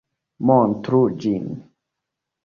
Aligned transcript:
Montru 0.49 1.01
ĝin! 1.25 1.45